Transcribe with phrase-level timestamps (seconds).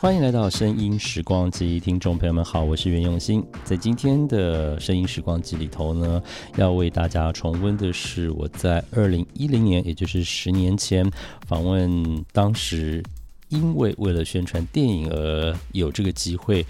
[0.00, 3.44] 欢迎来到声音时光机，听众朋友们好，我是袁永新。
[3.64, 6.22] 在今天的声音时光机里头呢，
[6.56, 11.06] 要为大家重温的是我在二零一零年，也就是十年前
[11.46, 13.04] 访问当时
[13.50, 16.64] 因为为了宣传电影而有这个机会。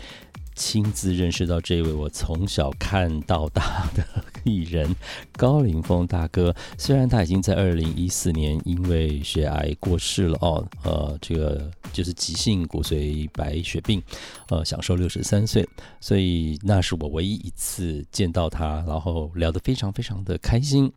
[0.55, 4.05] 亲自认识到这位我从小看到大的
[4.45, 4.95] 艺人
[5.33, 14.03] 高凌风大哥， 虽然他已经在二零一四年因为血癌过世了哦，呃，这个就是急性骨髓白血病，
[14.49, 15.67] 呃，享受六十三岁，
[16.01, 20.93] 所以那是我唯一一次见到他，然后聊得非常非常的开心。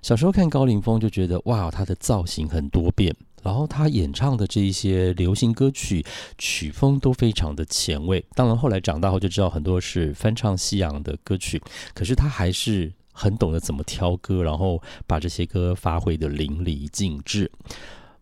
[0.00, 3.14] 小时候看高凌风就觉得哇，他的造型很多变。
[3.42, 6.04] 然后他演唱的这一些流行歌曲
[6.36, 8.24] 曲风都非常的前卫。
[8.34, 11.62] 当然后来长大后就知道很多是翻唱西洋的歌曲，
[11.94, 17.50] 可是他还是很懂得怎么挑歌，然后把这些歌发挥的淋漓尽致。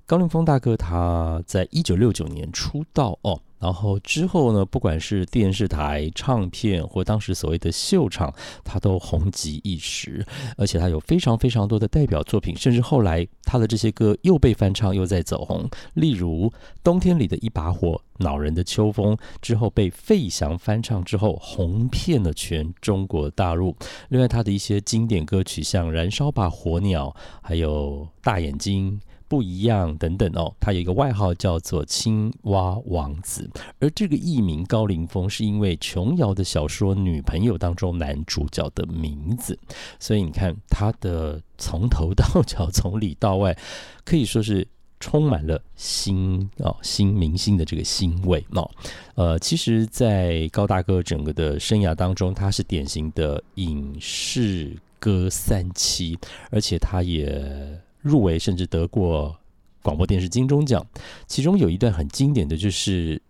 [0.07, 3.41] 高凌风大哥他在一九六九年出道哦。
[3.59, 10.25] 然后之后呢，不管是电视台、唱片或当时所谓的秀场，他都红极一时。
[10.57, 15.69] 而且他有非常非常多的代表作品，甚至后来他的这些歌又被翻唱，又在走红。
[15.95, 16.49] 例如
[16.83, 23.75] 《冬天里的一把火》《恼人的秋风》之后被费翔翻唱之后，红遍了全中国大陆。
[24.11, 27.09] 另外他的一些经典歌曲，像《燃烧吧火鸟》，
[27.43, 29.01] 还有《大眼睛》。
[29.29, 39.59] 不一样等等哦，他有一个外号叫做青蛙王子，而这个艺名高凌风是因为琼瑶的小说《女朋友》当中男主角的名字，
[39.99, 43.57] 所以你看他的从头到脚、从里到外，
[44.05, 44.67] 可以说是
[45.01, 48.71] 充满了新哦新明星的这个新味哦。
[49.17, 56.17] 呃，其实，在高大哥整个的生涯当中，他是典型的影视歌三栖，
[56.51, 57.81] 而且他也。
[58.07, 59.37] 入围甚至得过
[59.83, 60.87] 广播电视金钟奖，
[61.27, 63.21] 其中有一段很经典的就是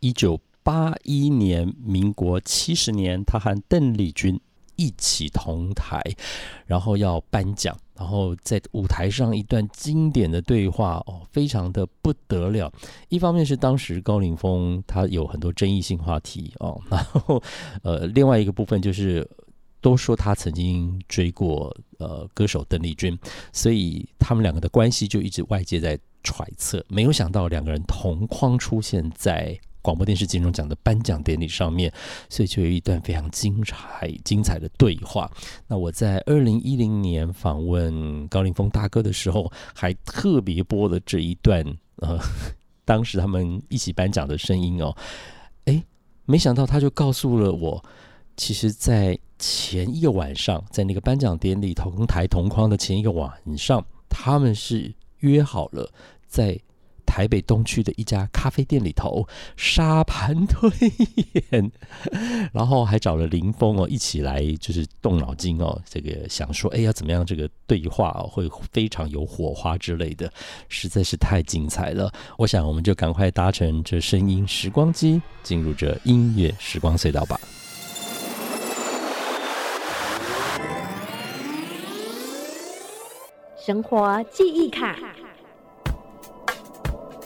[0.00, 4.40] 一九八一年，民国七十年，他和邓丽君
[4.76, 6.02] 一起同台，
[6.66, 12.72] 然后要颁奖，然后在舞台上一段经典的对话哦，非常的不得了。
[13.08, 17.42] 一方面是当时高凌风他有很多争议性话题哦，然后
[17.82, 19.28] 呃，另外一个部分就是。
[19.86, 23.16] 都说他曾经追过呃歌手邓丽君，
[23.52, 26.84] 所以他们两个的关系就一直外界在揣测。
[26.88, 31.92] 没有想到两个人同框出现在广播电视金钟奖的颁奖典礼上面，
[32.28, 35.30] 所以就有一段非常精彩精彩的对话。
[35.68, 41.64] 那我在二零一零年访问高凌风大哥的时候，还特别播了这一段
[41.98, 42.18] 呃
[42.84, 44.96] 当时他们一起颁奖的声音哦。
[45.66, 45.80] 哎，
[46.24, 47.84] 没想到他就告诉了我，
[48.36, 55.90] 其实，在前一个晚上，在那个颁奖典礼同台同框的前一个晚上，他们是约好了
[56.26, 56.58] 在
[57.04, 59.26] 台北东区的一家咖啡店里头
[59.56, 60.70] 沙盘推
[61.50, 61.70] 演，
[62.52, 70.30] 然后还找了林峰哦一起来，就是动脑筋哦，这个想说，哎，要怎么样这个对话哦会非常有火花之类的，
[70.68, 72.12] 实在是太精彩了。
[72.36, 77.38] 我想，我们就赶快搭乘这声音时光机，进入这音乐时光隧道吧。
[83.66, 84.94] 生活记忆卡，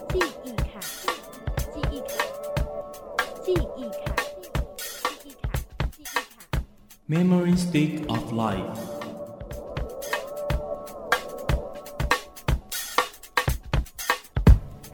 [0.08, 0.80] 记忆卡，
[1.70, 2.16] 记忆卡，
[3.44, 4.14] 记忆卡，
[5.04, 5.52] 记忆卡，
[5.90, 6.62] 记忆卡。
[7.06, 8.78] Memory stick of life.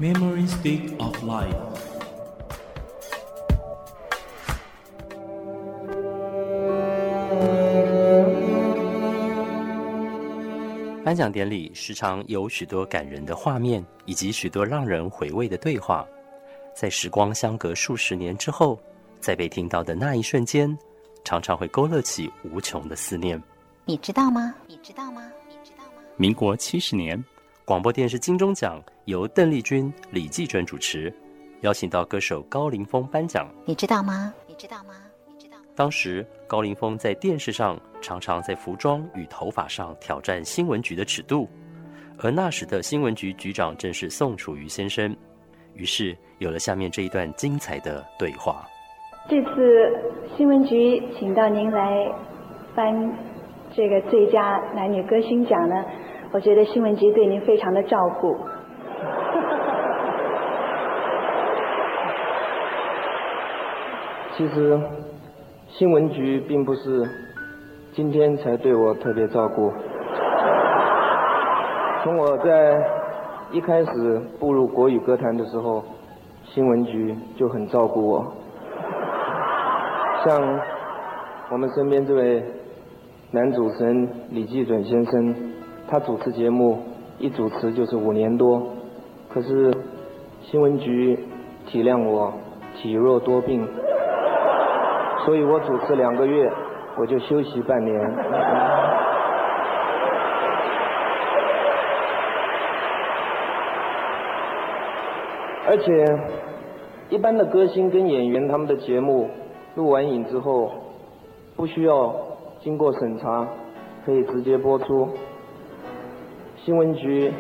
[0.01, 1.86] Memory stick of life.
[11.07, 16.05] 颁奖典礼时常有许多感人的画面，以及许多让人回味的对话。
[16.75, 18.77] 在时光相隔数十年之后，
[19.21, 20.77] 在被听到的那一瞬间，
[21.23, 23.41] 常常会勾勒起无穷的思念。
[23.85, 24.53] 你知道吗？
[24.67, 25.23] 你知道吗？
[25.49, 26.03] 你知道吗？
[26.17, 27.25] 民国七十年，
[27.65, 31.15] 广播电视金钟奖由邓丽君、李济准主持，
[31.61, 33.49] 邀请到歌手高凌风颁奖。
[33.65, 34.35] 你知道吗？
[34.49, 34.95] 你知道吗？
[35.77, 41.47] 当时高凌风在电视上常常在服装与头发上挑战新闻局的尺度，
[42.23, 45.15] 而那时的新闻局局长正是宋楚瑜先生，
[45.75, 48.65] 于是有了下面这一段精彩的对话。
[49.29, 49.93] 这次
[50.37, 52.11] 新闻局请到您来
[52.75, 53.13] 颁
[53.75, 55.85] 这个最佳男女歌星奖呢，
[56.33, 58.35] 我觉得新闻局对您非常的照顾。
[64.39, 64.81] 其实
[65.79, 67.07] 新闻局并不是
[67.93, 69.71] 今天才对我特别照顾，
[72.03, 72.83] 从我在
[73.53, 75.85] 一开始步入国语歌坛的时候，
[76.45, 78.25] 新闻局就很照顾我。
[80.25, 80.61] 像
[81.51, 82.43] 我们身边这位
[83.31, 85.35] 男主持人李济准先生，
[85.89, 86.79] 他主持节目
[87.19, 88.67] 一主持就是五年多，
[89.29, 89.75] 可是
[90.41, 91.19] 新闻局
[91.67, 92.33] 体谅我
[92.77, 93.69] 体弱多病。
[95.27, 96.49] 所以我主持两个月，
[96.97, 98.01] 我就休息半年。
[105.69, 105.91] 而且，
[107.09, 109.29] 一般的歌星跟演员他们的节目
[109.75, 110.71] 录完影之后，
[111.57, 112.15] 不需要
[112.61, 113.49] 经过审查，
[114.05, 115.09] 可以直接播出。
[116.59, 117.33] 新闻局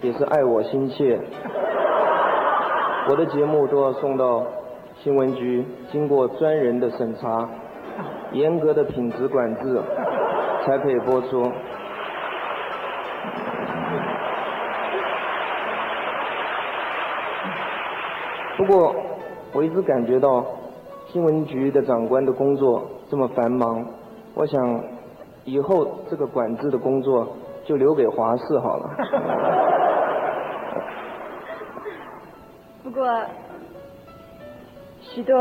[0.00, 1.20] 也是爱我心切，
[3.10, 4.46] 我的节目都要送到。
[5.02, 7.48] 新闻局经过专人的审查，
[8.32, 9.80] 严格的品质管制，
[10.64, 11.52] 才可以播出。
[18.56, 18.92] 不过，
[19.52, 20.44] 我一直感觉到
[21.06, 23.86] 新闻局的长官的工作这么繁忙，
[24.34, 24.82] 我想
[25.44, 27.28] 以后这个管制的工作
[27.64, 28.90] 就留给华视好了。
[32.82, 33.06] 不过。
[35.16, 35.34] 许多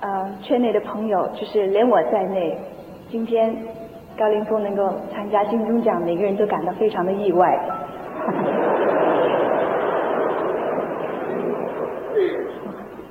[0.00, 2.58] 呃圈内的朋友，就是连我在内，
[3.08, 3.56] 今天
[4.18, 7.46] 高凌风能够参加金钟奖，每个人都感到非常的意外。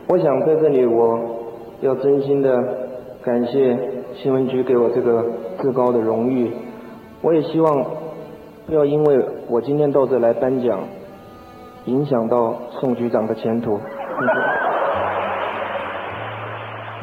[0.09, 1.17] 我想在这里，我
[1.79, 2.61] 要真心的
[3.23, 3.77] 感谢
[4.15, 5.23] 新闻局给我这个
[5.61, 6.51] 至高的荣誉。
[7.21, 7.81] 我也希望
[8.67, 10.79] 不要因为我今天到这来颁奖，
[11.85, 13.79] 影响到宋局长的前途。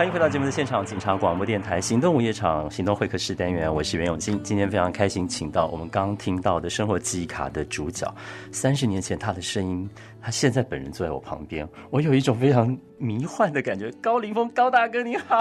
[0.01, 4.43] 欢迎回到节目的现场，警察广播电台行动午夜场行动会客室单元，我是袁永金。
[4.43, 8.11] 今天非常开心，请到我们刚听到的生活记忆卡的主角，
[8.51, 9.87] 三十年前他的声音，
[10.19, 13.91] 他现在本人坐在我旁边，我有一种非常迷幻的感觉。
[14.03, 15.41] 高凌风，高大哥你好，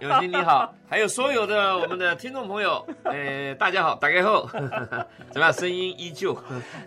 [0.00, 4.48] 永金你好，还有所有的我们的听众朋友，哎，大家好，打开后
[5.30, 5.52] 怎么样？
[5.52, 6.36] 声音依旧，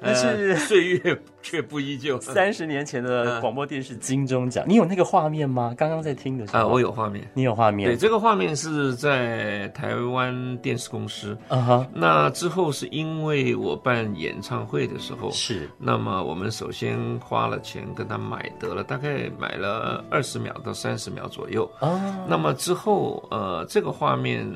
[0.02, 2.20] 但是岁月却不依旧。
[2.20, 5.76] 三十年前的广播电视金钟奖，你有那个画面吗？
[5.78, 6.66] 刚刚在听的时候啊。
[6.66, 7.90] 我有画面，你有画面。
[7.90, 11.38] 对，这个画面是在台湾电视公司。
[11.50, 11.88] 啊哈。
[11.94, 15.70] 那之后是因为我办演唱会的时候，是。
[15.78, 19.67] 那么我们首先花了钱跟他买得了，大概买了
[20.10, 21.70] 二十秒到三十秒左右。
[21.80, 22.26] 啊。
[22.28, 24.48] 那么之后，呃，这个画面。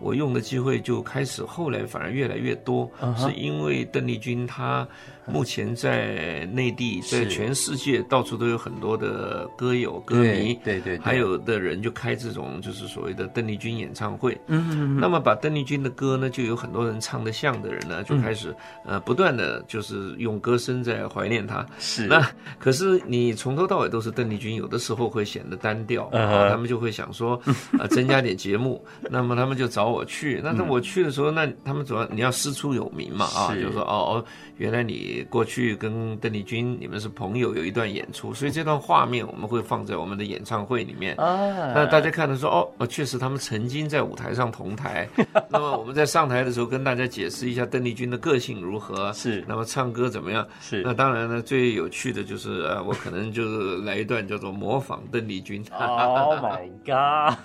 [0.00, 4.86] 我用的机会就开始，后来反而越来越多，是因为邓丽君她
[5.28, 14.38] 目前在内地，在全世界到处都有很多的歌友、歌迷，对对，还有的人就开这种就是所谓的邓丽君演唱会。
[14.46, 18.54] 嗯，那么把邓丽君的歌呢，就有很多人唱得像的人呢，就开始
[18.84, 21.66] 呃不断的就是用歌声在怀念她。
[21.78, 22.24] 是，那
[22.58, 27.34] 可是你从头到尾都是邓丽君，有的时候会显得单调啊，他们就会想说
[27.78, 29.88] 啊 增加点节目，那么他们就找。
[29.88, 34.24] 我去，那那我去的时候，那他们主要你要师出有名嘛啊，就是说哦哦，
[34.58, 41.72] 原来你过去跟邓丽君你们是朋友，有一段演出，所以这段画面我们会放在我们的演唱会里面啊。
[41.74, 45.08] 那大家看的说哦哦，确实他们曾经在舞台上同台。
[45.48, 50.46] 那么我们在上台的时候跟大家解释一下邓丽君的个性如何，是那么唱歌怎么样？
[50.60, 55.64] 是那当然呢，最有趣的就是呃，我可能就是来一段叫做模仿邓丽君。
[55.78, 57.38] Oh my god！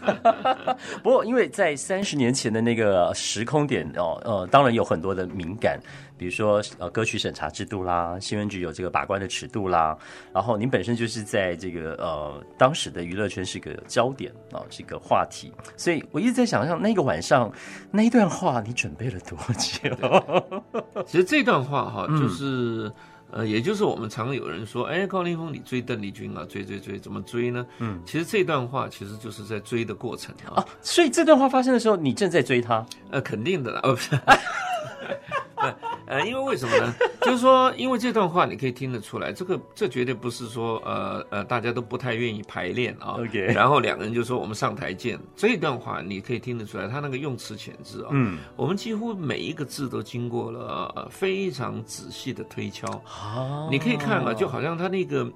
[1.01, 2.33] 不过因为在三十年。
[2.33, 5.79] 前的那个时空点哦，呃，当然有很多的敏感，
[6.17, 9.97] 比如说呃，歌曲审查制度啦，新闻局有这个把关的尺度啦，
[10.33, 17.51] 然后您本身就是在这个呃当时的娱乐圈是个焦点啊，是一个话题，所以我一直在想象那个晚上
[17.91, 21.03] 那一段话，你准备了多久？
[21.05, 22.91] 其实这段话哈，就是。
[23.35, 27.65] 呃，也就是我们常有人说，哎，高凌风，你追邓丽君啊，追追追，怎么追呢？
[27.79, 30.63] 嗯，其实这段话其实就是在追的过程啊。
[30.83, 32.85] 所以这段话发生的时候，你正在追他？
[33.09, 34.11] 呃，肯定的啦，哦不是。
[36.13, 36.93] 呃，因为为什么呢？
[37.21, 43.15] 就是说，因为这段话你可以听得出来，这个这绝对不是说，呃呃，大家都不太愿意排练啊。
[43.17, 43.39] OK。
[43.39, 45.19] 然后两个人就说我们上台见。
[45.35, 52.87] 这段话你可以听得出来，他那个用词遣字啊，嗯，我们几乎每一个字都经过了非常仔细的推敲。
[53.07, 55.27] 啊，你可以看啊，就好像他那个，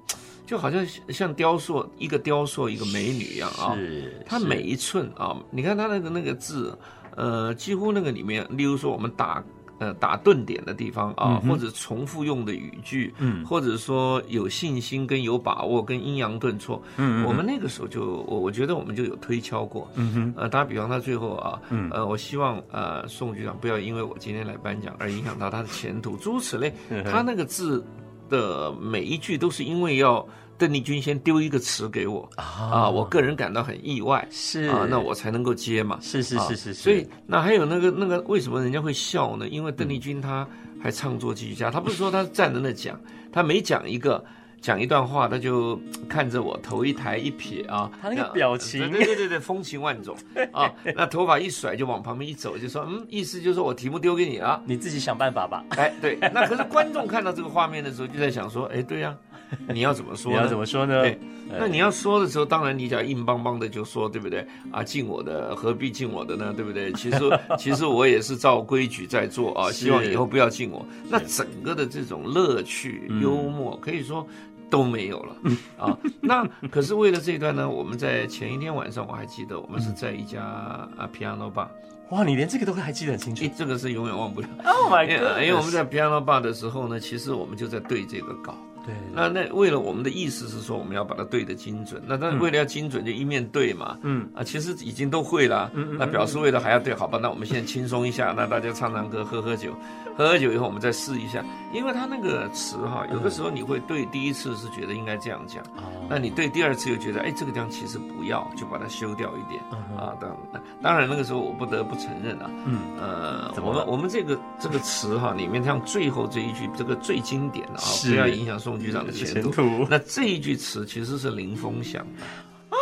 [0.46, 3.74] 就好像像雕塑一个雕塑一个美女一样啊。
[3.74, 4.22] 是。
[4.24, 6.78] 他每一寸啊，你看他那个那个字。
[7.16, 9.42] 呃，几乎那个里面，例如说我们打
[9.78, 13.44] 呃打顿点的地方啊，或者重复用的语句，嗯。
[13.44, 21.88] 或者说有信心跟有把握跟阴阳顿挫，嗯我们那个时候就我我觉得我们就有推敲过，嗯哼，呃，打比方他最后啊，嗯。
[21.90, 26.72] 呃，我希望呃宋局长不要因为我今天来颁奖而影响到他的前途，诸如此类。
[27.10, 27.84] 他那个字
[28.28, 30.26] 的每一句都是因为要
[30.58, 35.98] 邓丽君先丢一个词给我啊，我个人感到很意外是啊，那我才能够接嘛。
[36.02, 39.46] 是是啊是是是，所以那还有那个那个为什么人家会笑呢？
[39.48, 40.46] 因为邓丽君她
[40.82, 43.00] 还唱作俱佳，她不是说她站在那讲，
[43.32, 44.24] 她每讲一个。
[44.60, 50.16] 讲一段话，她就看着我，头一抬一撇啊，她那个表情对对对对，风情万种
[50.50, 50.68] 啊。
[50.96, 54.60] 那头发一甩就往旁边一走，就说嗯，意思就是说我题目丢给你了。
[54.66, 55.64] 你自己想办法吧。
[55.76, 59.16] 哎，对，那可是观众看到这个画面的时候，就在想说，哎，对呀、
[59.72, 60.38] 你要怎么说呢？
[60.38, 61.02] 你要怎么说呢？
[61.02, 61.18] 对，
[61.58, 64.46] 那你要说的时候，当然你讲硬邦邦的就说，对不对？
[64.70, 66.52] 啊，敬我的何必敬我的呢？
[66.54, 66.92] 对不对？
[66.92, 67.18] 其实
[67.58, 70.84] 其实我也是照规矩在做啊，希望以后不要敬我。
[71.08, 74.26] 那整个的这种乐趣、嗯幽默，可以说。
[74.70, 75.34] 都没有了
[75.78, 75.96] 啊！
[76.20, 81.66] 那可是为了这一段呢，我们在前一天晚上我还记得，我们是在一家啊 piano bar，
[82.10, 84.48] 哇，你连这个都还记得很清楚，这个是永远忘不了。
[84.66, 85.42] ，Oh my god！
[85.42, 88.54] 因为我们在 piano bar 的时候呢，其实我们就在对这个稿。
[88.88, 92.00] 对，那那为了我们的意思是说，我们要把它对的精准。
[92.06, 93.98] 那但为了要精准，就一面对嘛。
[94.02, 95.70] 嗯啊，其实已经都会了。
[95.74, 97.18] 嗯嗯那表示为了还要对，好吧？
[97.20, 99.74] 那我们现在轻松一下，那大家唱唱歌，喝喝酒，
[100.18, 101.42] 喝喝酒以后我们再试一下。
[101.72, 106.06] 因为他那个词哈，有的时候你会对第一次是觉得应该这样讲，哦。
[106.10, 109.62] 那你对第二次又觉得，哎，这个地方其实不要，就把它修掉一点。
[109.70, 110.12] 嗯啊。
[110.18, 110.36] 当
[110.82, 112.80] 当然那个时候我不得不承认啊，嗯。
[112.98, 119.86] 呃，我们我们这个这个词哈，里面像最后这一句，这个最经典的啊，不要影响宋局长的前途。
[119.88, 122.76] 那这一句词其实是林峰想的。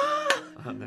[0.65, 0.87] 啊，对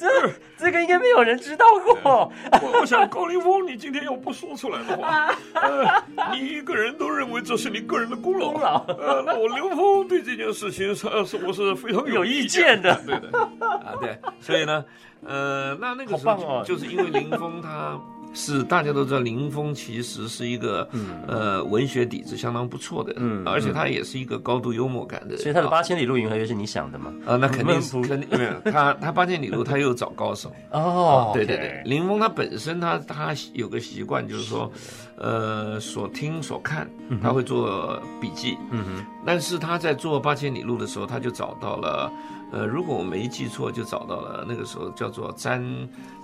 [0.00, 2.32] 这这个应该没有人知道过。
[2.62, 6.02] 我我想高凌风，你今天要不说出来的话，呃，
[6.32, 8.52] 你一个人都认为这是你个人的功劳。
[8.52, 14.84] 功劳呃，那我刘峰对这件事情是呃是我是非常有意意见的对的啊，对，所以呢，
[15.26, 18.00] 呃，那那个时候就是因为林峰他。
[18.32, 20.88] 是大家都知道，林峰其实是一个、
[21.26, 27.12] 呃文学底子相当不错的，嗯而且他也是一个高度幽默感的人，所以他的啊八千里路云和月是你想的吗？
[27.26, 34.70] 啊，那 肯定是肯定没有他他八千里路他又找高手， 哦对对对，林峰他本身他他有个习惯，就是说，
[35.16, 36.88] 呃，所听所看，
[37.22, 38.56] 他会做笔记。
[38.70, 42.10] 嗯哼，但是他在做八千里路的时候，他就找到了，
[42.52, 45.62] 呃，如果我没记错，就找到了那个时候叫做詹，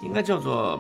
[0.03, 0.79] 应该叫做，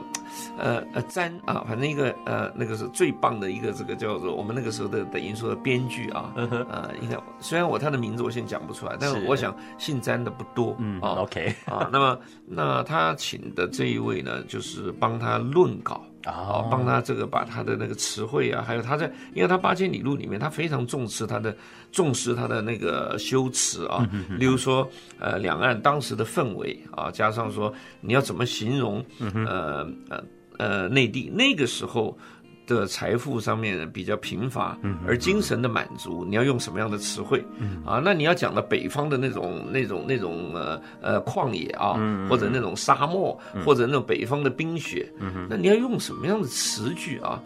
[0.58, 16.04] 呃呃詹啊，反正一个呃那个是最棒的一个这个叫做我们那个时候的等于说的编剧啊，呃，应该虽然我他的名字我现在讲不出来，但是是我想姓詹的不多，嗯啊，OK，啊，那么那他请的这一位呢，就是帮他论稿。
[16.26, 21.56] 啊哦，帮他这个把他的那个词汇啊，还有他在，因为他八千里路里面，他非常重视他的
[21.92, 24.06] 重视他的那个修辞啊，
[24.38, 24.86] 例如说
[25.18, 29.04] 呃两岸当时的氛围啊，加上说你要怎么形容
[29.46, 30.24] 呃呃
[30.58, 32.18] 呃内地那个时候。
[32.66, 37.44] 的财富上面比较贫乏，而精神的满足，你要用什么样的词汇？
[37.84, 41.94] 啊，那你要讲的北方的那种、那种、那种呃呃旷野啊，
[42.28, 45.10] 或者那种沙漠，或者那种北方的冰雪，
[45.48, 47.40] 那你要用什么样的词句啊？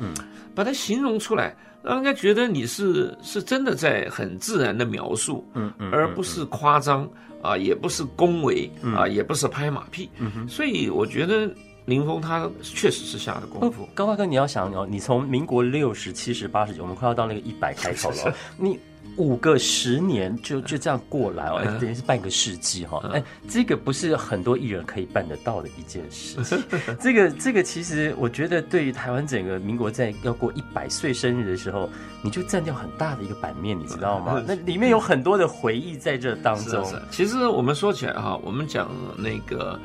[0.55, 5.47] 把它形容出来，让人家觉得你是是真的在很自然的描述，
[5.93, 7.09] 而不是夸张
[7.41, 10.11] 啊，也不是恭维啊，也不是拍马屁。
[10.49, 11.49] 所以我觉得
[11.91, 13.87] 林峰他确实是下的功夫。
[13.95, 18.79] 高大哥，你要想哦，你从民国六十、七十、八十九，我们快要到那个一百开头了哦， 你。
[19.17, 26.63] 五个十年就就这样过来哦，哎等于是半个世纪哈、哎，这个不是很多艺人可以办得到的一件事情。
[27.01, 31.91] 这个这个其实我觉得对于台湾整个民国在要过一百岁生日的时候，
[32.23, 34.43] 你就占掉很大的一个版面，你知道吗？
[34.47, 36.71] 那里面有很多的回忆在这当中。
[36.71, 39.79] 是啊是啊其实我们说起来哈，我们讲那个，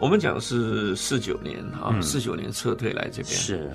[0.00, 3.26] 我们讲是四九年啊，四九年撤退来这边。
[3.26, 3.70] 是，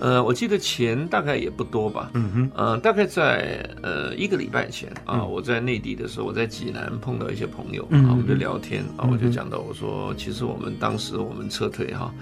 [0.00, 12.12] 呃，我记得钱大概也不多吧，嗯哼，呃，大概在呃一个礼拜前啊，我在内地的时候，我在济南碰到一些朋友啊，嗯我们就聊天啊，我就讲到我说，其实我们当时我们撤退哈，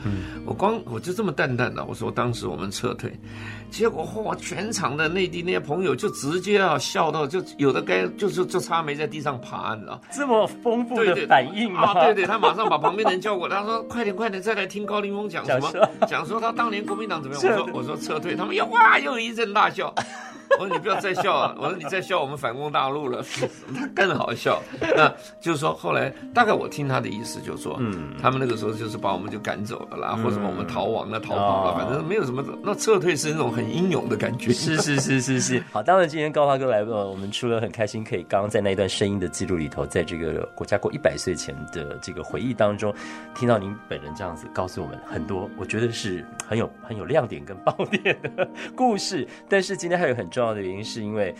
[0.45, 3.13] 我光我就这么淡淡的我说当时我们撤退，
[3.71, 10.01] 结果嚯，全场的内地那些朋友就直接啊笑到就有的该就是就差没在地上爬，你知道。
[10.13, 11.75] 这么丰富的反应？
[11.75, 15.71] 啊，对对，他马上把旁边的人叫过来，他说：“快点快点，再来听高凌风讲什么？
[16.07, 19.95] 讲说他当年国民党怎么样？”我说：“我说撤退。”他们又哇又一阵大笑。
[20.59, 21.55] 我说你不要再笑啊！
[21.59, 23.25] 我说你再笑，我们反攻大陆了，
[23.75, 24.63] 他更好笑。
[24.81, 32.45] 那就是说，后来大概我听他的意思，就是说，嗯，他们那个时候就是把我们就赶走了啦，或者我们逃亡了、逃跑了，反正没有什么。
[32.63, 34.53] 那撤退是那种很英勇的感觉。
[34.53, 35.63] 是是是是是。
[35.73, 42.95] 好，当然今天高华哥来了，我们除了很开心，可以刚刚在那一段声音的记录里头，在这个国家过一百岁前的这个回忆当中，
[43.35, 49.27] 听到您本人这样子告诉我们很多，我觉得是很有很有亮点跟爆点的故事。
[49.49, 51.33] 但是今天还有很重要的原因，是因为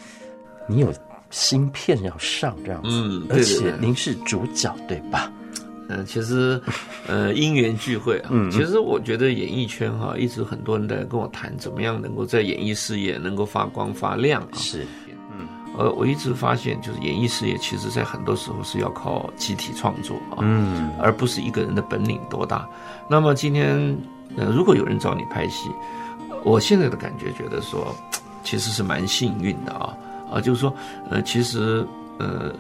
[0.69, 0.93] 你有
[1.31, 5.33] 芯片要上这样子，嗯，而且您是主角对吧？
[5.89, 6.59] 嗯，其实，
[7.07, 14.55] 呃，因缘聚会啊，其实我觉得演艺圈哈，一直很多人在跟我谈怎么样能够在演艺事业能够发光发亮啊。
[14.55, 14.87] 是，
[15.31, 15.47] 嗯，
[15.77, 22.67] 呃，我一直发现，就是演艺事业其实在很多时候是要靠集体创作啊，嗯，而不是一个人的本领多大。
[23.11, 23.95] 那么今天，
[24.37, 25.69] 呃，如果有人找你拍戏，
[26.45, 27.95] 我现在的感觉觉得说，
[28.45, 29.97] 其实是蛮幸运的啊，
[30.35, 30.73] 啊，就是说，
[31.11, 31.85] 呃，其实，
[32.19, 32.55] 呃，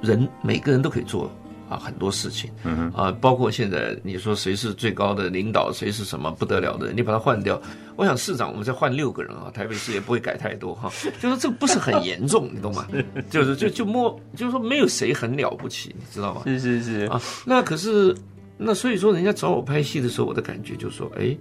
[0.00, 1.30] 人每个人都可以做。
[1.66, 7.60] 啊，很多事情，嗯啊，包括现在你说谁是最高的领导，谁是什么不得了的人，你把他换掉，
[7.96, 12.86] 我想市长我们再换六个人啊，台北市也不会改太多哈， 就是这个不是很严重，你懂吗？
[13.30, 16.42] 就是就就摸，就是说没有谁很了不起，你知道吗？
[16.44, 18.14] 是是是啊，那可是
[18.58, 21.34] 那所以说人家找我拍戏的时候，我的感觉就是说，哎，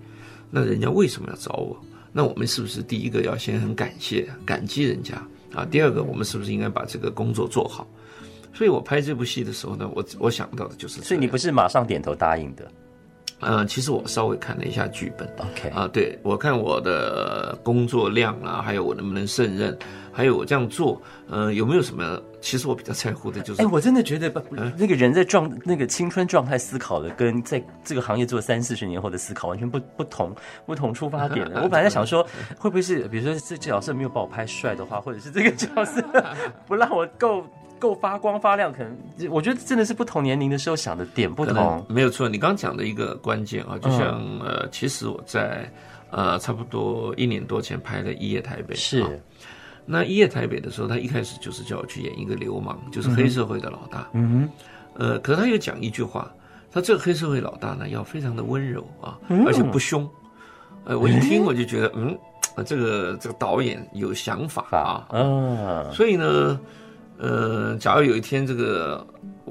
[0.49, 1.77] 那人家为什么要找我？
[2.13, 5.15] 那我们是不是第一个要先很感谢、感激人家
[5.53, 5.65] 啊？
[5.65, 7.87] 第二个，我们是不是应该把这个工作做好？
[8.53, 12.71] 所以我拍这部戏的时候呢，我我想到的就是，所以你不是马上点头答应的，
[13.39, 19.75] 嗯，其实我稍微看了一下剧本，OK 啊，对我看我的工作量啊，还有我能不能胜任，
[20.11, 22.21] 还有我这样做，嗯，有没有什么？
[22.43, 30.35] 其实我比较在乎的就是，哎，我真的觉得不，那个人在状那个青春状态思考的，跟在这个行业做三四十年后的思考完全不不同，
[30.65, 31.61] 不同出发点的。
[31.63, 32.21] 我本来在想说，
[32.59, 36.03] 会不会是比如说这角色没有把我拍帅的话，或者是这个角色
[36.67, 37.45] 不让我够。
[37.79, 38.95] 够发光发亮，可能
[39.29, 41.85] 我觉得真的是不同年龄的时候想的点不同。
[41.89, 45.69] 没有错，你刚讲的一个关键啊，就像呃，其实我在
[46.09, 49.03] 呃差不多一年多前拍的《一夜台北》是，
[49.85, 54.07] 那《一夜台北》的时候，他一开始就是叫我去演一个流氓，就是黑社会的老大。
[54.13, 54.49] 嗯哼，
[54.95, 56.31] 呃，可是他又讲一句话，
[56.71, 60.07] 他这个黑社会老大呢，要非常的温柔啊，而且不凶。
[60.85, 62.17] 呃，我一听我就觉得，嗯，
[62.65, 66.59] 这个这个导演有想法啊，啊，所以呢。
[67.19, 69.05] 呃，假如有一天这个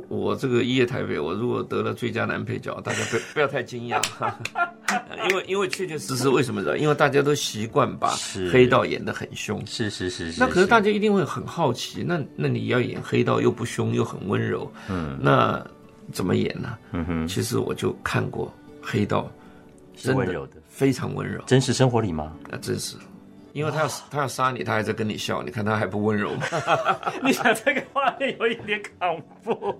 [0.09, 4.00] 我这个《一夜台北》，我如果得了最佳男配角，大家不不要太惊讶，
[5.28, 6.78] 因为因为确确实实为什么呢？
[6.78, 8.14] 因为大家都习惯把
[8.50, 10.40] 黑道演得很凶，是是是是。
[10.40, 15.62] 那可是大家一定会很好奇，那那你要演黑道又不凶又很温柔，嗯，那
[16.11, 16.78] 怎么演呢？
[16.92, 19.31] 嗯哼，其实我就看过黑道，
[19.96, 22.33] 是温柔的，非常温柔，真实生活里吗？
[22.50, 22.96] 啊真实。
[23.52, 26.46] 因为他要他要杀你，他还在跟你笑，你看他还不温柔吗？
[27.22, 29.74] 你想这个画面有一点恐怖。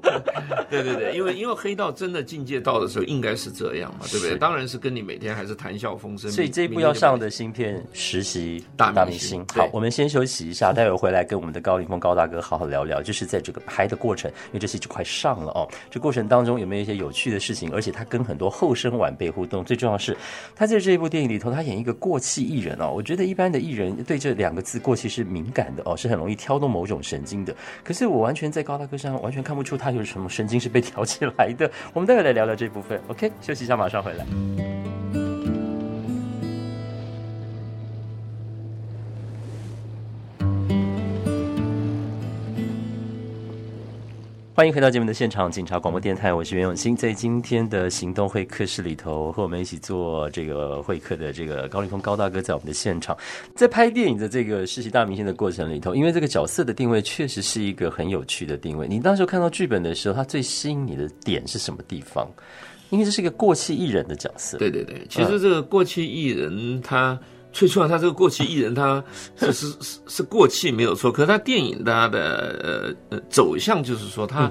[0.71, 4.37] 对对对，因为因为黑道真的境界到的时候应该是这样嘛，对不对？
[4.37, 6.31] 当然是跟你每天还是谈笑风生。
[6.31, 17.71] 所以这一部要上的新片实习大明星，好，我们先休息一下，待会儿回来跟我们的高凌风高大哥好好聊聊，就是在这个拍的过程，因为这戏就快上了哦，这过程当中有没有一些有趣的事情？
[17.73, 20.15] 而且他跟很多后生晚辈互动，最重要是
[20.55, 23.62] 他在这一部电影里头，他演一个过气艺人哦，我觉得一般的。
[23.63, 27.55] 艺人对这两个字过期是敏感的哦，是很容易挑动某种神经的。
[27.85, 31.71] 可是我完全在高大哥身上完全看不出他有什么神经是被挑起来的。
[31.93, 33.01] 我们待会来聊聊这部分。
[33.09, 35.02] OK，休息一下，马上回来。
[44.55, 46.95] 欢迎回到节目的现场，警察广播电台，我是袁永新。
[46.95, 53.17] 在今天的行动会客室里头，和我们一起做这个会客的这个高凌风高大哥在我们的现场，
[53.57, 58.87] 在拍电影的这个实习大明星的过程里头，因为这个角色的定位确实是一个很有趣的定位。
[58.87, 62.29] 你当时看到剧本的时候，他最吸引你的点是什么地方？
[62.91, 64.59] 因为这是一个过气艺人的角色。
[64.59, 67.19] 对对对，其实这个过气艺人他。
[67.53, 69.03] 最重要，他这个过气艺人，他
[69.37, 74.51] 是是是是过气没有错，可是他电影他的呃呃走向就是说他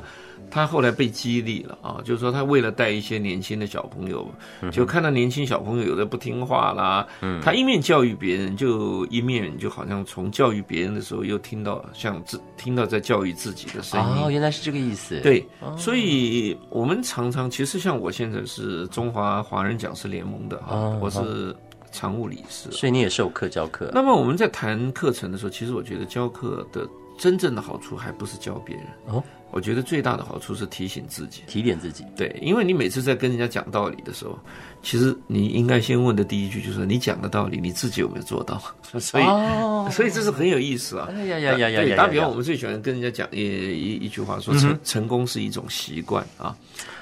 [0.50, 4.30] 他后来被激励了啊，就是说他为了带一些年轻的小朋友，
[4.72, 7.08] 就看到年轻小朋友有的不听话啦，
[7.42, 14.24] 他一面教育别人，就一面就好像从教育别人的时候又听到像自听到在教育自己的声音。
[14.24, 15.20] 哦，原来是这个意思。
[15.22, 15.44] 对，
[15.78, 21.56] 所以我们常常其实像我现在是中华华人讲师联盟的啊，我是。
[21.92, 23.92] 常务理事，所以你也授课教课。
[23.94, 32.06] 那么我们在谈课程的时候，其实我觉得教课的真正的好处还不是教别人哦，我觉得最大的好处是提醒自己，提点自己。
[32.16, 34.40] 对，因为你每次在跟人家讲道理的时候，
[34.84, 38.62] 其实你应该先问的第一句就是你讲的道理你自己有没有做到？
[39.00, 41.08] 所以，哦所以这是很有意思啊。
[41.12, 46.56] 哎呀呀呀呀对，打比方，我们最喜欢跟人家讲一一一句话，说嗯成成功是一种习惯啊。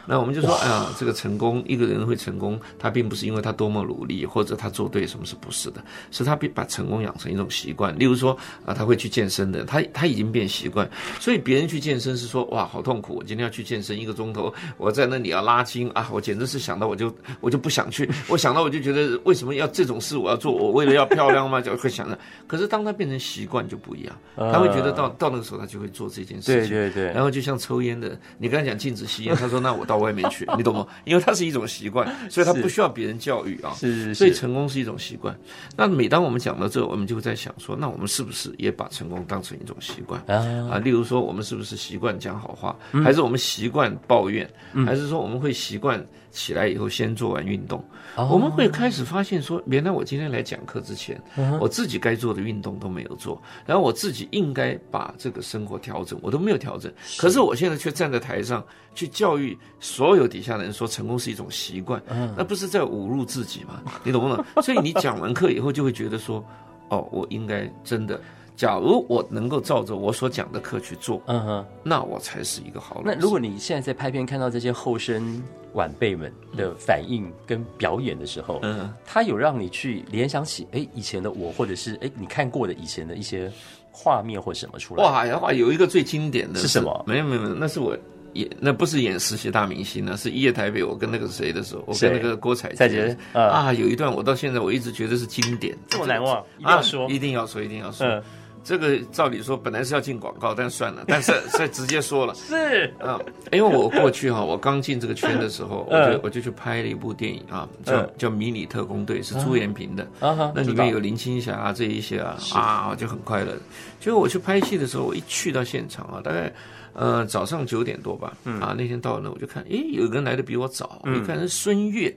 [0.05, 5.83] 那我们就说，哎呀，这个成功，一个人会成功，他并不是因为他多么努力，或者他做对什么，是不是的？
[6.09, 7.97] 是他把成功养成一种习惯。
[7.97, 10.89] 例如说，啊，他会去健身的，他他已经变习惯，
[11.19, 20.51] 所以别人去健身是说，哇，好痛苦，我今天要去健身一个钟头，我在那里要拉筋啊，我简直是想到我就我就不想去，我想到我就觉得为什么要这种事我要做？
[20.51, 21.59] 我为了要漂亮吗？
[21.61, 22.17] 就会想着。
[22.47, 26.69] 可是当他变成习惯就不一样，他会觉得到到那个时候他就会做这件事情。
[26.69, 30.87] 对对对然后就像抽烟的，你刚才讲禁止吸烟， 他说那我到外面去， 你懂吗？
[31.05, 33.71] 因为他是一种习惯，所以他不需要别人教育啊。
[33.73, 35.37] 是是所以成功是一种习惯。
[35.75, 40.35] 那每当我们讲到这，我们就会在想说，那我们是不是也把成功当成一种习惯啊
[40.71, 40.77] 啊？
[40.79, 44.49] 例如说，我们是不是习惯讲好话，还是我们习惯抱怨，
[44.85, 47.83] 还是说我们会习惯起来以后先做完运动？
[48.15, 51.21] 我们会开始发现说，原来我今天来讲课之前，
[51.59, 56.91] 我自己该做的运动都没有做，然后我自己应该把这个生活调整，我都没有调整。
[57.17, 58.63] 可是我现在却站在台上
[58.93, 62.01] 去教育所有底下的人说，成功是一种习惯，
[62.35, 63.81] 那不是在侮辱自己吗？
[64.03, 64.43] 你懂不懂？
[64.61, 66.43] 所以你讲完课以后就会觉得说，
[66.89, 68.19] 哦，我应该真的。
[68.59, 71.65] 假如我能够照着我所讲的课去做，嗯哼。
[71.81, 73.07] 那我才是一个好老师。
[73.15, 75.41] 那如果你现在在拍片看到这些后生
[75.71, 83.49] 晚辈们的反应跟表演的时候，嗯他有让你去联想起哎以前的我，或者是哎你看过的以前的一些
[83.93, 85.05] 画面或什么出来？
[85.05, 87.97] 哇然后，有一个最经典的是什么没有没有没有，那是我
[88.33, 97.07] 演，那不是演实习大明星呢，是一夜台北，我跟那个谁的时候，我跟那个郭采采洁啊啊，有一段我到现在我一直觉得是经典，这么难忘，一定要说啊，。
[97.09, 98.21] 一定要说，一定要说。
[98.59, 102.33] 嗯，这个照理说本来是要进广告，但算了， 但是是直接说了。
[102.35, 102.93] 是。
[102.99, 103.19] 啊，
[103.51, 108.09] 因为我过去哈，我刚进这个圈的时候，我嗯就我就去拍了一部电影啊，叫嗯。
[108.17, 110.07] 叫《迷你特工队》，是朱延平的。
[110.19, 113.53] 那里面有林青霞啊这一些啊啊，我就很快乐。
[113.99, 116.51] 结果我去拍戏的时候，我一去到现场啊，大概
[116.93, 118.59] 呃早上九点多吧，嗯。
[118.59, 122.13] 啊那天到了那我就看，诶，有个人来的比我早，我一看是孙越，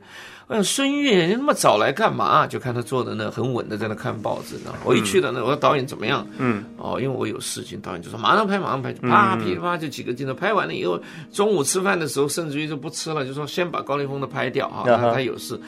[0.48, 2.46] 我想孙越你那么早来干嘛？
[2.46, 4.74] 就看他坐的那很稳的在那看报纸呢。
[4.84, 6.26] 我一去到那，我说导演怎么样？
[6.38, 11.00] 嗯，哦，因为我有事情，导演就说马上拍，马上拍，就啪噼里啪就几个镜头拍完了以后，
[11.32, 15.58] 中午吃饭的时候甚至于就不吃了，就说先把高凌风的拍掉啊，他他有事。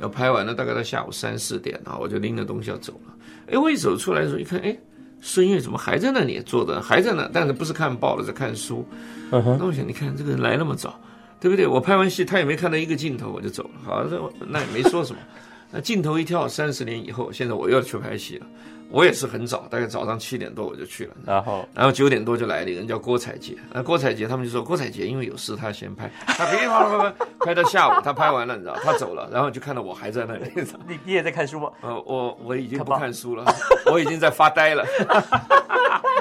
[0.00, 3.14] 要拍完了，大概到下午三四点啊，我就拎着东西要走了。
[3.46, 4.76] 哎，我一走出来的时候，一看，哎，
[5.20, 6.82] 孙越怎么还在那里坐着？
[6.82, 8.84] 还在那，但是不是看报了，在看书。
[9.30, 10.98] 那我想，你看这个人来那么早，
[11.44, 11.66] 对不对？
[11.66, 13.70] 我拍完戏，他也没看到一个镜头，我就走了。
[13.84, 15.18] 好，这那也没说什么。
[15.70, 18.46] 那镜头一跳，三十年以后，现在我又要去拍戏了。
[18.88, 21.14] 我也是很早，大概早上七点多我就去了。
[21.26, 31.68] 然后然后九点多就来了一个人叫郭采洁，那郭采洁他们就说郭采洁因为有事他先拍， 他噼里啪啦啪拍到下午，他拍完了你知道，他走了，然后就看到我还在那里， 你你你也在看书吗？
[31.82, 33.44] 呃，我我已经不看书了，
[33.92, 34.82] 我已经在发呆了。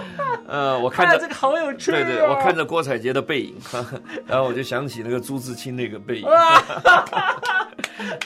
[0.47, 1.95] 呃，我看着哎这个好有趣、哦。
[1.95, 3.55] 对对，我看着郭采洁的背影，
[4.27, 6.27] 然后我就想起那个朱自清那个背影。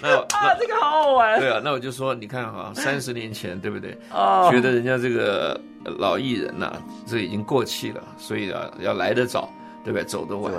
[0.02, 1.40] 那啊，这个好好玩。
[1.40, 3.98] 对啊，那我就说，你看哈，三十年前对不对？
[4.12, 6.74] 哦觉得人家这个老艺人呐、
[7.06, 9.50] 这已经过气了，所以啊，要来得早，
[9.84, 10.04] 对不对？
[10.06, 10.52] 走得晚，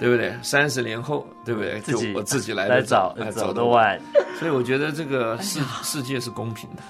[0.00, 0.32] 对对不对？
[0.42, 1.78] 三十年后，对不对？
[1.80, 3.64] 自己我自己来来得早走得得。
[3.64, 4.00] 晚。
[4.38, 6.82] 所以我觉得这个世世界是公平的。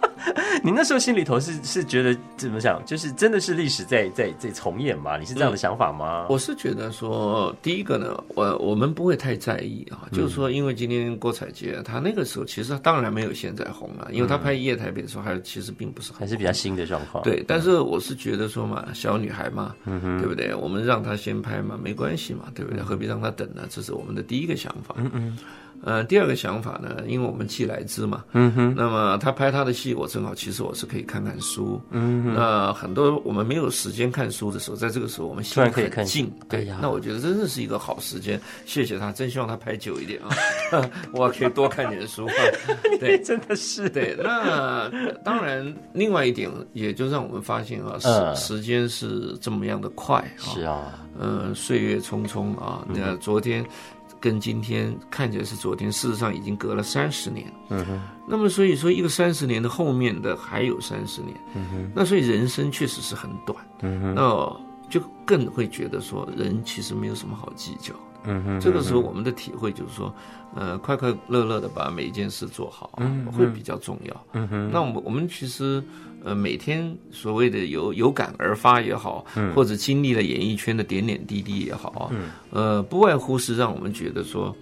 [0.62, 2.82] 你那时候心里头是是觉得怎么想？
[2.86, 5.16] 就是真的是历史在在在重演吗？
[5.18, 6.26] 你是这样的想法吗？
[6.30, 17.22] 我是觉得说，第一个呢，我我们不会太在意啊，嗯就是说，因为今天郭采洁她那个时候其实她当然没有现在红了，因为她拍《一夜台北》的时候还其实并不是还是比较新的状况。
[17.24, 20.54] 对，但是我是觉得说嘛，小女孩嘛，对不对？
[20.54, 22.82] 我们让她先拍嘛，没关系嘛，对不对？
[22.82, 23.66] 何必让她等呢？
[23.68, 24.94] 这是我们的第一个想法。
[24.98, 25.38] 嗯嗯。
[25.84, 40.30] 呃，第二个想法呢，因为我们既来之嘛，嗯哼，那么他拍他的戏，我正好其实我是可以看看书，嗯哼，那很多我们没有时间看书的时候，在这个时候我们心突然可以看很静，对哎呀，那我觉得真的是一个好时间，谢谢他，真希望他拍久一点啊，
[41.12, 42.26] 我可以多看点书，
[42.98, 43.88] 对，真的是。
[43.94, 44.90] 对，那
[45.22, 53.64] 当然，另外一点也就让我们发现啊，时、嗯时间是这么样的快啊，是啊，呃，岁月匆匆啊，那、昨天
[54.24, 57.52] 跟今天看起来是昨天，事实上已经隔了三十年。
[57.68, 64.56] 嗯哼，那么所以说，一个三十年的后面的还有三十年，嗯哼，那所以人生确实是很短，嗯哼，那
[64.88, 67.92] 就更会觉得说，人其实没有什么好计较。
[68.26, 70.10] 嗯哼，这个时候我们的体会就是说，
[70.54, 72.98] 呃，快快乐乐的把每一件事做好，
[73.30, 74.26] 会比较重要。
[74.32, 75.84] 嗯哼，那我们我们其实
[76.24, 82.10] 呃每天所谓的有有感而发也好，或者经历了演艺圈的点点滴滴也好啊，
[82.50, 84.56] 呃，不外乎是让我们觉得说，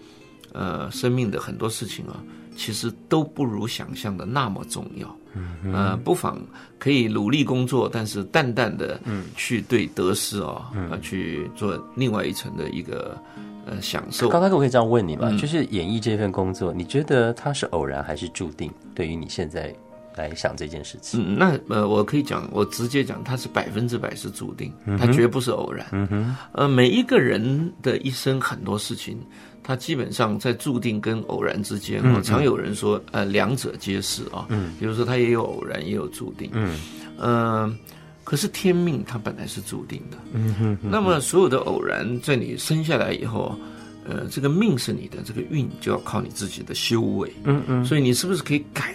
[0.53, 2.23] 呃，生命的很多事情啊，
[2.57, 5.17] 其实都不如想象的那么重要。
[5.35, 6.39] 嗯，呃，不妨
[6.79, 13.17] 可以努力工作，但是淡淡的，嗯，去对得失啊，啊，去做另外一层的一个
[13.65, 14.29] 呃享受。
[14.29, 15.35] 高大哥，我可以这样问你吗？
[15.41, 18.71] 就是演艺这份工作，你觉得它是偶然还是注定？
[18.95, 19.75] 对于你现在
[20.17, 25.87] 来想这件事情，嗯，那呃，我可以讲，我直接讲，它是百分之百是注定，它绝不是偶然。
[25.93, 29.19] 嗯哼，呃，每一个人的一生很多事情。
[29.65, 34.45] 它基本上在注定跟偶然之间，哦，常有人说，呃，两者皆是啊。
[34.49, 36.51] 嗯，比如说它也有偶然，也有注定。
[36.53, 36.77] 嗯，
[37.17, 37.73] 呃，
[38.25, 40.19] 可是天命它本来是注定的。
[40.33, 40.79] 嗯哼。
[40.83, 43.57] 那么所有的偶然，在你生下来以后，
[44.05, 47.33] 呃，这个命是你的，这个运就要靠你自己的修为。
[47.45, 47.85] 嗯嗯。
[47.85, 48.93] 所以你是不是可以改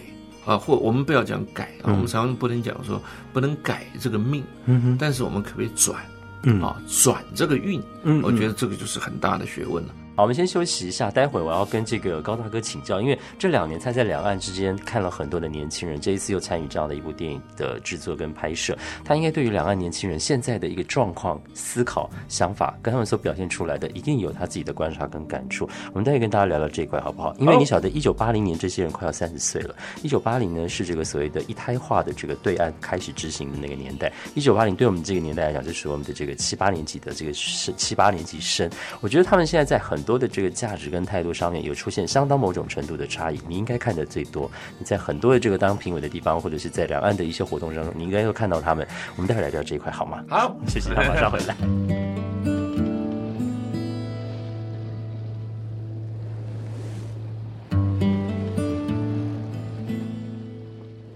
[0.48, 0.58] 啊？
[0.58, 3.00] 或我们不要讲改啊，我们常常不能讲说
[3.34, 4.44] 不能改这个命。
[4.66, 4.98] 嗯哼。
[5.00, 6.04] 但是我们可不可以转？
[6.44, 7.80] 嗯啊，转这个运。
[8.04, 8.22] 嗯。
[8.24, 9.94] 我觉得这个就是很大的学问了。
[10.18, 18.76] 好，我们先休息一下，待会我要跟这个高大哥请教，因为这两年他在两岸之间看了很多的年轻人，这一次又参与这样的一部电影的制作跟拍摄，
[19.06, 25.70] 他应该对于两岸年轻人现在的一个状况、思考、想法，跟他们所表现出来的，一定有他自己的观察跟感触。
[25.94, 27.36] 我们待会跟大家聊聊这一块好不好？
[27.38, 38.68] 因为你晓得，一九八零年这些人快要三十岁了，一九八零呢是这个所谓的一胎化的这个对岸开始执行的那个年代，一九八零对我们这个年代来讲，就是我们的这个七八年级的这个生七八年级生，
[39.00, 44.50] 我觉得他们现在在很多的这个价值跟态度上面有出现相当某种程度的差异，你应该看的最多。
[44.80, 48.88] 你在很多的这个当评委的地方，或者是在两岸的一些活动当中，你应该会看到他们。
[49.18, 50.24] 我们待会来聊这一块好吗？
[50.30, 51.54] 好， 谢谢，他马上回来。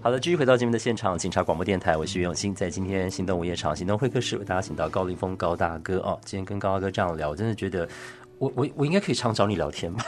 [0.02, 6.18] 好的，继续回到节目的现场，警察广播电台，我是袁永新，在今天行动午夜场行动会客室为大家请到高凌风高大哥哦。
[6.24, 7.88] 今天跟高大哥这样聊，我真的觉得。
[8.42, 10.00] 我我我应该可以常找你聊天吗？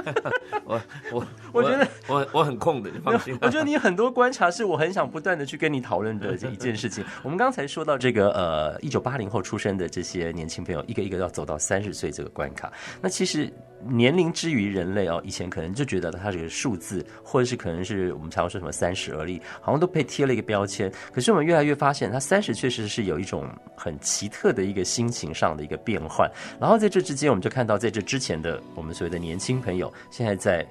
[0.64, 0.80] 我
[1.12, 3.36] 我我觉得我我很空的，你放心。
[3.42, 7.04] 我觉得你很多观察是我很想不断的去跟你讨论的这一件事情。
[7.22, 12.72] 我们刚才说到这个呃，一九八零后出生的这些年轻朋友，一个一个要走到三十岁这个关卡。
[13.02, 13.52] 那其实
[13.86, 20.90] 年龄之于人类哦，以前可能就觉得它是个数字，或者是可能是我们常说什么三十而立，好像都被贴了一个标签。
[21.12, 26.30] 可是我们越来越发现，他三十确实是有一种很奇特的一个心情上的一个变换。
[26.58, 27.81] 然后在这之间，我们就看到。
[27.82, 30.64] 在这之前的我们所谓的年轻朋友，现在在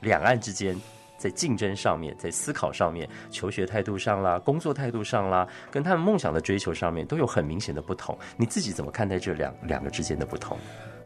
[0.00, 0.78] 两岸之间，
[1.16, 8.18] 在竞争上面，在思考上面，求学态度上啦，工作态度上啦，跟他们梦想的追求上面，都有很明显的不同。
[8.36, 10.58] 你自己怎么看待这两两个之间的不同？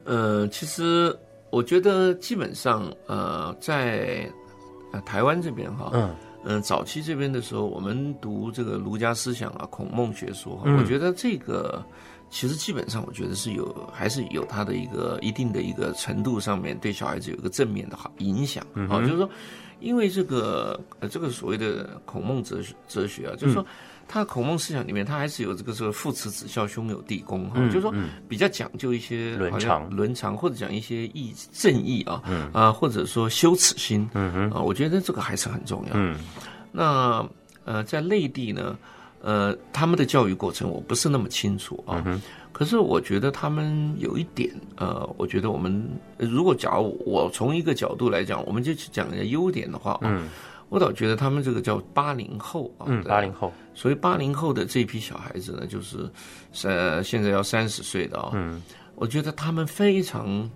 [0.03, 1.17] 呃，其实
[1.51, 4.29] 我觉得基本上，呃，在
[4.91, 6.13] 呃台湾这边哈，嗯
[6.45, 11.81] 嗯，早期这边的时候，我们读这个儒家思想啊，孔孟学说，我觉得这个。
[12.29, 19.01] 其实基本上，我觉得是有，还是有它的一个一定的一个程度上面对小孩子有一个正面的好影响啊。
[19.01, 19.31] 就是说，
[19.81, 23.65] 因为这个呃，这个所谓的孔孟哲学哲学啊，就是说，
[24.09, 27.95] 他孔孟思想里面，他还是有这个说父慈子孝兄友弟恭哈，就是说
[28.29, 35.93] 比较讲究一些伦常伦常，或者讲一些义正义啊，啊，或者说羞耻心嗯啊，我觉得这个还是很重要。
[35.95, 36.19] 嗯，
[36.73, 37.27] 那
[37.65, 38.77] 呃，在内地呢。
[39.21, 42.05] 呃，他们的教育过程我不是那么清楚啊，
[42.53, 50.29] 可是我觉得他们有一点，呃，我觉得我们如果假如我从一个角度来讲，我们就去讲一下优点的话，嗯，
[50.69, 56.09] 我倒觉得他们这个叫八零后啊，嗯，八零后，所以八零后的这批小孩子呢，就是
[56.65, 58.63] 呃现在要三十岁的啊，嗯，
[58.95, 60.49] 我觉得他们非常。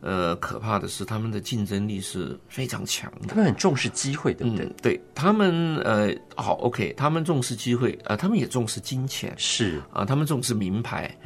[0.00, 3.28] 呃，可怕的是，他们的竞争力是非常强的。
[3.28, 4.66] 他们很重视机会，对不对？
[4.82, 11.16] 对他们，呃，好，OK，他们重视机会，呃，他们也重视金钱，是啊，他们重视名牌，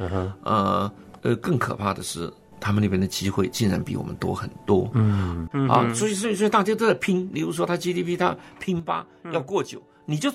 [0.43, 4.89] 呃，呃，更可怕的是，他们那边的机会竟然比我们多很多。
[4.93, 7.27] 嗯，啊，所以，所以，所以大家都在拼。
[7.29, 10.31] 比如说，他 GDP，他拼八要过九，你就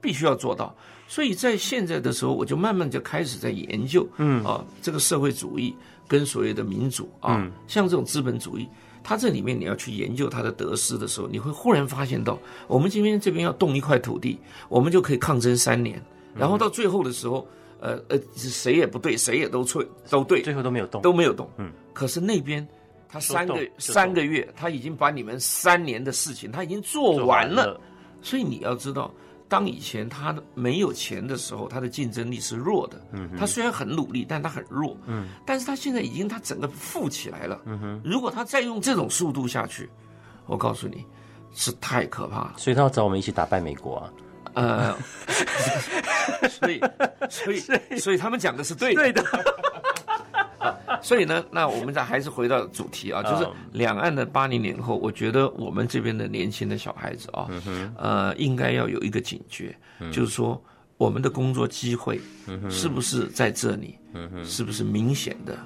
[0.00, 0.74] 必须要做到。
[1.08, 5.74] 所以在现在的时候，我就慢慢就开始在研究，嗯，啊，这个社会主义。
[6.10, 8.68] 跟所谓的民主啊，像这种资本主义，
[9.00, 14.36] 它这里面你要去研究它的得失的时候，你会忽然发现到，我们今天这边要动一块土地，
[14.68, 16.02] 我们就可以抗争三年，
[16.34, 17.46] 然后到最后的时候，
[17.78, 21.48] 呃呃，谁也不对，谁也都错，都对，最后都没有动，都没有动。
[21.58, 22.66] 嗯，可是那边
[23.08, 27.80] 他三个三个月，他已经把你们三年的事情他已经做完了，
[28.20, 29.14] 所以你要知道。
[29.50, 32.98] 当以前他没有钱的时候，他的竞争力是弱的。
[33.12, 34.96] 嗯，他虽然很努力，但他很弱。
[35.06, 37.60] 嗯，但是他现在已经他整个富起来了。
[37.66, 39.90] 嗯哼，如果他再用这种速度下去，
[40.46, 41.04] 我告诉你，
[41.52, 42.54] 是太可怕了。
[42.56, 44.12] 所以他要找我们一起打败美国啊。
[44.54, 44.96] 呃，
[46.48, 46.80] 所以，
[47.28, 49.02] 所以，所以他们讲的是对的。
[49.02, 49.24] 对的。
[51.02, 57.48] 所以呢，那我们再还是回到主题啊，就是两岸的八零年后，我觉得我们这边的年轻的小孩子啊，
[57.96, 59.74] 呃，应该要有一个警觉，
[60.12, 60.62] 就是说
[60.98, 62.20] 我们的工作机会
[62.68, 63.98] 是不是在这里，
[64.44, 65.58] 是不是明显的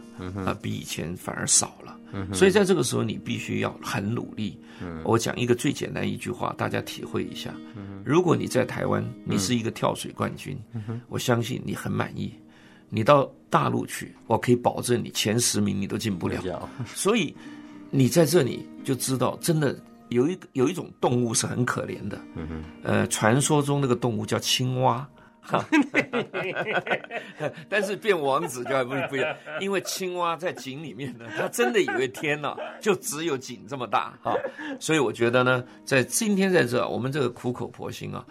[0.45, 1.99] 啊比以前反而少了？
[2.33, 4.57] 所以在这个时候，你必须要很努力。
[5.03, 7.53] 我讲一个最简单一句话，大家体会一下：
[8.05, 10.57] 如果你在台湾，你是一个跳水冠军，
[11.09, 12.33] 我相信你很满意。
[12.88, 16.68] 你到大陆去，我可以保证你前十名你都进不了。
[16.87, 17.35] 所以
[17.90, 19.77] 你在这里就知道，真的
[20.09, 22.18] 有一有一种动物是很可怜的。
[22.83, 25.09] 呃，传说中那个动物叫青蛙。
[27.68, 34.35] 但是变王子就还不不一样，因为青蛙在井里面呢，它真的以为天呐就只有井这么大哈，
[34.81, 38.25] 所以我觉得呢，在今天在这，我们这个苦口婆心啊，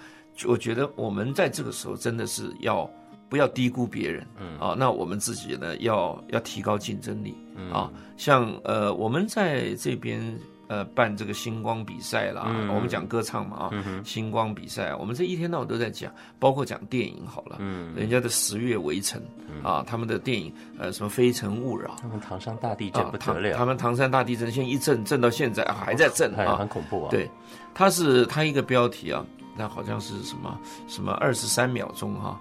[0.48, 2.90] 我觉得我们在这个时候真的是要
[3.30, 4.58] 不要低估别人，嗯。
[4.60, 7.36] 啊，那我们自己呢要要提高竞争力，
[7.72, 10.38] 啊，像呃我们在这边。
[10.70, 13.72] 呃，办这个星光比赛啦，我们讲歌唱嘛啊，
[14.04, 17.94] 星光比赛，我们这一天到晚都在讲，包括讲电影好了，嗯。
[17.96, 19.22] 人家的十月围城
[19.62, 27.10] 啊，他们的电影呃什么非诚勿扰，他们唐山大地震不得了，他们唐山大地震现在一震震到现在还在震啊，很恐怖啊。
[27.12, 27.30] 对，
[27.76, 29.24] 它是它一个标题啊，
[29.56, 32.40] 那好像是什么什么二十三秒钟哈，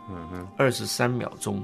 [0.57, 1.63] 二十三秒钟。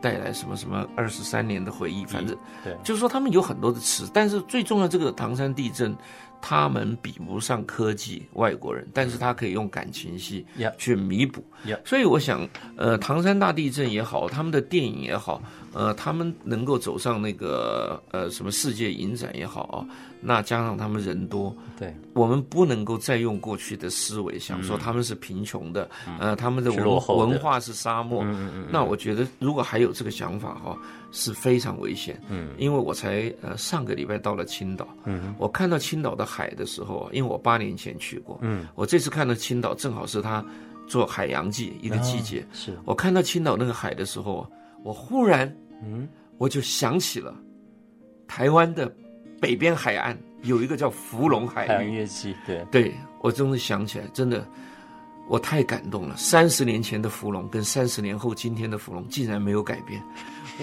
[0.00, 5.94] 带来什么什么二十三年的回忆，反正，对，就是说他们有很多的词，但是最重要这个唐山地震，
[6.40, 10.46] 他们比不上科技外国人，但是他可以用感情戏
[10.78, 11.44] 去弥补，
[11.84, 15.42] 所以我想，呃，唐山大地震也好，他们的电影也好，
[15.74, 19.84] 呃，他们能够走上那个呃什么世界影展也好啊。
[20.26, 25.86] 那加上他们人多，对，我们不能够再用过去的思维想说他们是贫穷的，
[26.18, 26.86] 呃，他们的文
[27.18, 28.24] 文化是沙漠。
[28.70, 30.78] 那我觉得如果还有这个想法哈，
[31.12, 32.18] 是非常危险。
[32.30, 40.42] 嗯，因为我才呃上个礼拜到了青岛，嗯，我看到青岛的海的时候，因为我八年前去过，嗯，我这次看到青岛正好是他
[40.88, 44.50] 做海洋季一个季节，是我看到青岛那个海的时候，
[44.82, 46.08] 我忽然，嗯，
[46.38, 47.34] 我就想起了
[48.28, 48.94] 台湾的。
[49.40, 54.46] 北边海岸有一个叫芙蓉海岸乐器，对对，我真的想起来，真的，
[55.28, 56.16] 我太感动了。
[56.16, 60.02] 三十年前的芙蓉跟三十年后今天的芙蓉竟然没有改变。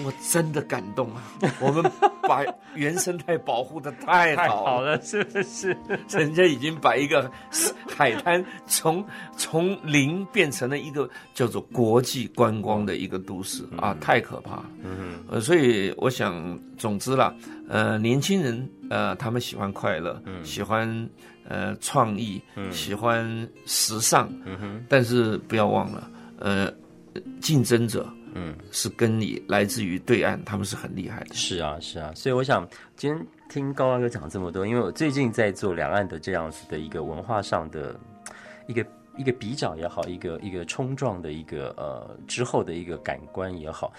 [0.04, 1.22] 我真的感动啊！
[1.60, 1.82] 我们
[2.22, 2.42] 把
[2.74, 5.76] 原生态保护的太好了，是不是？
[6.08, 7.30] 人家已经把一个
[7.86, 9.04] 海滩从
[9.36, 14.64] 从零变成了一个叫做国际观光的一个都市啊，太可怕了。
[14.82, 17.34] 嗯呃，所以我想，总之啦，
[17.68, 20.88] 呃，年轻人呃，他们喜欢快乐，喜欢
[21.46, 23.26] 呃创意，喜欢
[23.66, 26.72] 时尚，嗯，但是不要忘了，呃，
[27.42, 28.08] 竞争者。
[28.34, 31.34] 嗯，是跟你来自于对岸，他们是很厉害的。
[31.34, 32.66] 是啊，是啊，所以我想
[32.96, 37.94] 今天听高大哥讲这么多，因为我最近在做两岸的这样子的一个文化上的
[38.66, 38.86] 一个
[39.18, 43.92] 一个比较也好，一个一个冲撞的一个呃之后的一个感官也好，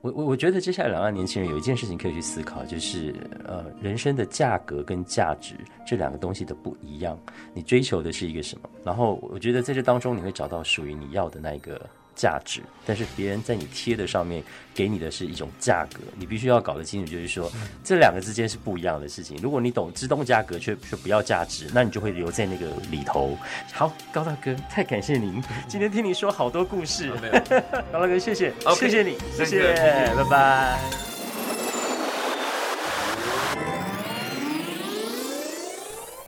[0.00, 5.54] 我我我觉得接下来两岸年轻人有一件事情可以去思考，就是呃人生的价格跟价值
[5.86, 7.16] 这两个东西的不一样，
[7.54, 8.68] 你追求的是一个什么？
[8.82, 11.80] 然后我觉得在这当中你会找到属于你要的那一个。
[12.16, 14.42] 价值，但是别人在你贴的上面
[14.74, 17.52] 给你的是一种价格，你必须要搞得清楚，就是说
[17.84, 19.36] 这两个之间是不一样的事情。
[19.42, 23.36] 如果你懂自动价格却却不要价值，那你就会留在那个里头。
[23.72, 27.12] 好，高大哥，太感谢您，今天听你说好多故事，
[27.92, 29.74] 高大哥，谢谢，谢谢你，谢谢，
[30.16, 31.15] 拜拜。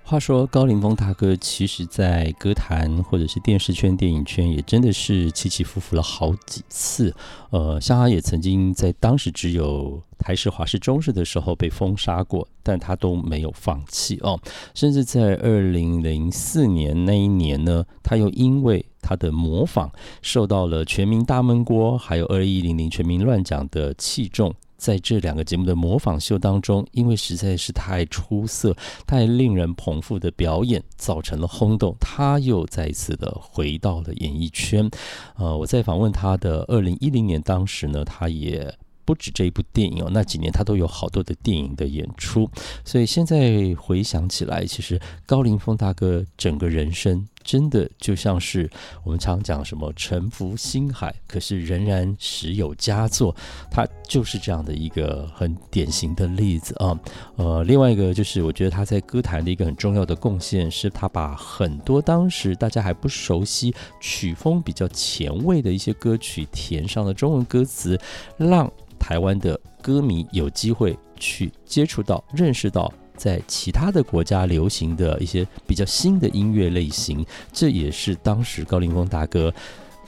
[0.09, 7.15] 话说高凌风大哥，其实，在歌坛或者是电视圈、电影圈，也真的是起起伏伏了好几次。
[7.51, 14.41] 呃，像他也曾经在当时只有台视、华视、中视的时候被封杀过，但他都没有放弃哦。
[14.73, 19.91] 甚至在二零零四年那一年呢，他又因为他的模仿，
[20.23, 24.55] 受到了《全民大闷锅》还有二一零零全民乱讲的器重。
[24.79, 28.75] 在这两个节目的模仿秀当中，因为实在是太出色、
[29.07, 31.95] 太令人捧腹的表演，造成了轰动。
[32.01, 34.89] 他又再一次的回到了演艺圈。
[35.37, 38.73] 呃，我在访问他的二零一零年，当时呢，他也
[39.05, 42.49] 不止这一部电影哦，那几年他都有好多的电影的演出。
[42.85, 47.27] 所以现在回想起来，其实高凌风大哥整个人生。
[47.49, 48.69] 真的就像是
[49.03, 53.35] 我们常讲什么沉浮星海，可是仍然时有佳作，
[53.71, 57.01] 他就是这样的一个很典型的例子啊。
[57.37, 67.99] 呃，另外一个就是我觉得他在歌坛的一个很重要的贡献，是他把很多当时大家还不熟悉、曲风比较前卫的一些歌曲填上了中文歌词，
[68.37, 72.93] 让台湾的歌迷有机会去接触到、认识到。
[73.19, 79.53] 在其他的国家流行的一些比较新的音乐类型，这也是当时高凌风大哥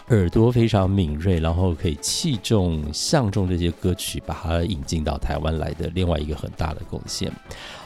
[0.08, 7.30] 耳朵非常敏锐，然后可以器重相中这些歌曲，把它引进到台湾来的另外一个很大的贡献。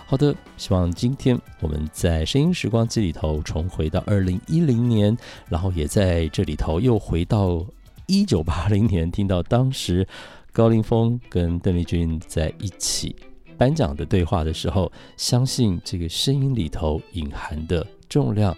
[0.07, 5.16] 好的，希望今天我们在声音时光机里头重回到二零一零年，
[5.49, 7.64] 然后也在这里头又回到
[8.07, 10.07] 一九八零年，听到当时
[10.53, 13.16] 高凌风跟邓丽君在一起。
[13.57, 18.57] 颁奖的对话的时候，相信这个声音里头隐含的重量，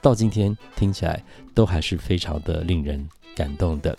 [0.00, 1.22] 到今天听起来
[1.54, 3.96] 都还是非常的令人感动的。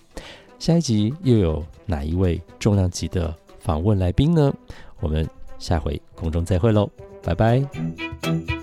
[0.59, 4.53] 下一集又有哪一位重量级的访问来宾呢？
[4.99, 5.27] 我们
[5.57, 6.89] 下回空中再会喽，
[7.23, 8.60] 拜拜。